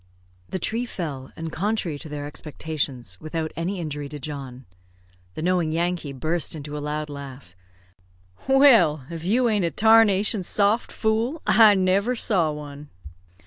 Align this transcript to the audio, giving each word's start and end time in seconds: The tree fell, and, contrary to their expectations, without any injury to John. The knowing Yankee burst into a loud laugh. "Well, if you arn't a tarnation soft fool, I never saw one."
The 0.49 0.57
tree 0.57 0.87
fell, 0.87 1.31
and, 1.35 1.51
contrary 1.53 1.99
to 1.99 2.09
their 2.09 2.25
expectations, 2.25 3.19
without 3.21 3.51
any 3.55 3.79
injury 3.79 4.09
to 4.09 4.17
John. 4.19 4.65
The 5.35 5.43
knowing 5.43 5.71
Yankee 5.71 6.11
burst 6.11 6.55
into 6.55 6.75
a 6.75 6.79
loud 6.81 7.07
laugh. 7.07 7.55
"Well, 8.47 9.05
if 9.11 9.23
you 9.23 9.47
arn't 9.47 9.63
a 9.63 9.69
tarnation 9.69 10.41
soft 10.41 10.91
fool, 10.91 11.43
I 11.45 11.75
never 11.75 12.15
saw 12.15 12.49
one." 12.51 12.89